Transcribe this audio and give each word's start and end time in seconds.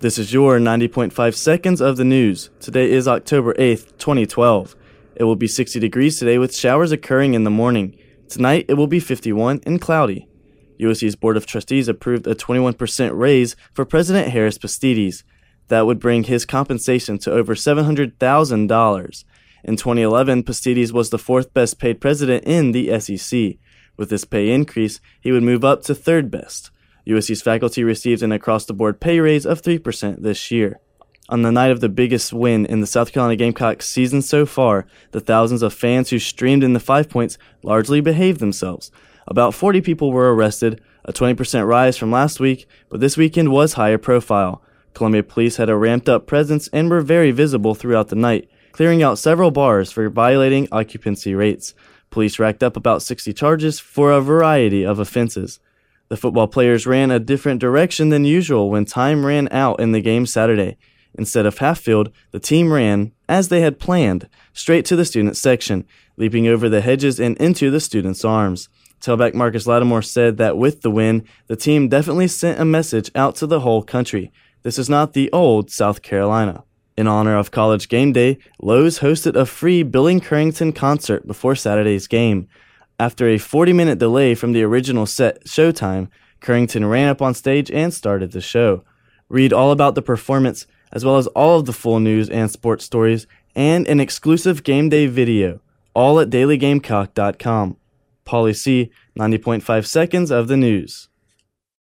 This 0.00 0.16
is 0.16 0.32
your 0.32 0.60
90.5 0.60 1.34
seconds 1.34 1.80
of 1.80 1.96
the 1.96 2.04
news. 2.04 2.50
Today 2.60 2.88
is 2.88 3.08
October 3.08 3.52
8th, 3.54 3.98
2012. 3.98 4.76
It 5.16 5.24
will 5.24 5.34
be 5.34 5.48
60 5.48 5.80
degrees 5.80 6.20
today 6.20 6.38
with 6.38 6.54
showers 6.54 6.92
occurring 6.92 7.34
in 7.34 7.42
the 7.42 7.50
morning. 7.50 7.98
Tonight 8.28 8.66
it 8.68 8.74
will 8.74 8.86
be 8.86 9.00
51 9.00 9.60
and 9.66 9.80
cloudy. 9.80 10.28
USC's 10.78 11.16
Board 11.16 11.36
of 11.36 11.46
Trustees 11.46 11.88
approved 11.88 12.28
a 12.28 12.36
21% 12.36 13.18
raise 13.18 13.56
for 13.72 13.84
President 13.84 14.28
Harris 14.28 14.56
Pastides. 14.56 15.24
That 15.66 15.84
would 15.84 15.98
bring 15.98 16.22
his 16.22 16.46
compensation 16.46 17.18
to 17.18 17.32
over 17.32 17.56
$700,000. 17.56 19.24
In 19.64 19.76
2011, 19.76 20.42
Pastides 20.44 20.92
was 20.92 21.10
the 21.10 21.18
fourth 21.18 21.52
best 21.52 21.80
paid 21.80 22.00
president 22.00 22.44
in 22.44 22.70
the 22.70 23.00
SEC. 23.00 23.56
With 23.96 24.10
this 24.10 24.24
pay 24.24 24.52
increase, 24.52 25.00
he 25.20 25.32
would 25.32 25.42
move 25.42 25.64
up 25.64 25.82
to 25.82 25.94
third 25.96 26.30
best. 26.30 26.70
USC's 27.08 27.40
faculty 27.40 27.82
received 27.82 28.22
an 28.22 28.32
across 28.32 28.66
the 28.66 28.74
board 28.74 29.00
pay 29.00 29.18
raise 29.18 29.46
of 29.46 29.62
3% 29.62 30.22
this 30.22 30.50
year. 30.50 30.78
On 31.30 31.42
the 31.42 31.52
night 31.52 31.70
of 31.70 31.80
the 31.80 31.88
biggest 31.88 32.32
win 32.32 32.66
in 32.66 32.80
the 32.80 32.86
South 32.86 33.12
Carolina 33.12 33.36
Gamecocks 33.36 33.86
season 33.86 34.20
so 34.20 34.44
far, 34.44 34.86
the 35.12 35.20
thousands 35.20 35.62
of 35.62 35.72
fans 35.72 36.10
who 36.10 36.18
streamed 36.18 36.62
in 36.62 36.74
the 36.74 36.80
Five 36.80 37.08
Points 37.08 37.38
largely 37.62 38.00
behaved 38.00 38.40
themselves. 38.40 38.90
About 39.26 39.54
40 39.54 39.80
people 39.80 40.12
were 40.12 40.34
arrested, 40.34 40.82
a 41.04 41.12
20% 41.12 41.66
rise 41.66 41.96
from 41.96 42.10
last 42.10 42.40
week, 42.40 42.66
but 42.90 43.00
this 43.00 43.16
weekend 43.16 43.52
was 43.52 43.74
higher 43.74 43.98
profile. 43.98 44.62
Columbia 44.94 45.22
police 45.22 45.56
had 45.56 45.70
a 45.70 45.76
ramped 45.76 46.08
up 46.08 46.26
presence 46.26 46.68
and 46.72 46.90
were 46.90 47.00
very 47.00 47.30
visible 47.30 47.74
throughout 47.74 48.08
the 48.08 48.16
night, 48.16 48.50
clearing 48.72 49.02
out 49.02 49.18
several 49.18 49.50
bars 49.50 49.92
for 49.92 50.08
violating 50.10 50.68
occupancy 50.72 51.34
rates. 51.34 51.74
Police 52.10 52.38
racked 52.38 52.62
up 52.62 52.76
about 52.76 53.02
60 53.02 53.32
charges 53.32 53.78
for 53.78 54.12
a 54.12 54.20
variety 54.20 54.84
of 54.84 54.98
offenses. 54.98 55.60
The 56.08 56.16
football 56.16 56.48
players 56.48 56.86
ran 56.86 57.10
a 57.10 57.18
different 57.18 57.60
direction 57.60 58.08
than 58.08 58.24
usual 58.24 58.70
when 58.70 58.84
time 58.84 59.26
ran 59.26 59.48
out 59.50 59.80
in 59.80 59.92
the 59.92 60.00
game 60.00 60.24
Saturday. 60.26 60.76
Instead 61.14 61.46
of 61.46 61.58
half 61.58 61.80
field, 61.80 62.10
the 62.30 62.40
team 62.40 62.72
ran, 62.72 63.12
as 63.28 63.48
they 63.48 63.60
had 63.60 63.78
planned, 63.78 64.28
straight 64.52 64.84
to 64.86 64.96
the 64.96 65.04
student 65.04 65.36
section, 65.36 65.84
leaping 66.16 66.46
over 66.46 66.68
the 66.68 66.80
hedges 66.80 67.18
and 67.18 67.36
into 67.38 67.70
the 67.70 67.80
students' 67.80 68.24
arms. 68.24 68.68
Tailback 69.00 69.34
Marcus 69.34 69.66
Lattimore 69.66 70.02
said 70.02 70.38
that 70.38 70.56
with 70.56 70.82
the 70.82 70.90
win, 70.90 71.24
the 71.46 71.56
team 71.56 71.88
definitely 71.88 72.28
sent 72.28 72.60
a 72.60 72.64
message 72.64 73.10
out 73.14 73.36
to 73.36 73.46
the 73.46 73.60
whole 73.60 73.82
country. 73.82 74.32
This 74.62 74.78
is 74.78 74.88
not 74.88 75.12
the 75.12 75.30
old 75.32 75.70
South 75.70 76.02
Carolina. 76.02 76.64
In 76.96 77.06
honor 77.06 77.36
of 77.36 77.52
College 77.52 77.88
Game 77.88 78.12
Day, 78.12 78.38
Lowe's 78.60 78.98
hosted 78.98 79.36
a 79.36 79.46
free 79.46 79.84
Billy 79.84 80.18
Currington 80.18 80.74
concert 80.74 81.26
before 81.28 81.54
Saturday's 81.54 82.08
game. 82.08 82.48
After 83.00 83.28
a 83.28 83.38
40 83.38 83.72
minute 83.72 83.98
delay 84.00 84.34
from 84.34 84.52
the 84.52 84.64
original 84.64 85.06
set 85.06 85.44
showtime, 85.44 86.08
Currington 86.40 86.90
ran 86.90 87.08
up 87.08 87.22
on 87.22 87.32
stage 87.32 87.70
and 87.70 87.94
started 87.94 88.32
the 88.32 88.40
show. 88.40 88.82
Read 89.28 89.52
all 89.52 89.70
about 89.70 89.94
the 89.94 90.02
performance, 90.02 90.66
as 90.90 91.04
well 91.04 91.16
as 91.16 91.28
all 91.28 91.60
of 91.60 91.66
the 91.66 91.72
full 91.72 92.00
news 92.00 92.28
and 92.28 92.50
sports 92.50 92.84
stories, 92.84 93.28
and 93.54 93.86
an 93.86 94.00
exclusive 94.00 94.64
game 94.64 94.88
day 94.88 95.06
video, 95.06 95.60
all 95.94 96.18
at 96.18 96.30
dailygamecock.com. 96.30 97.76
Pauly 98.26 98.56
C., 98.56 98.90
90.5 99.16 99.86
seconds 99.86 100.30
of 100.32 100.48
the 100.48 100.56
news. 100.56 101.08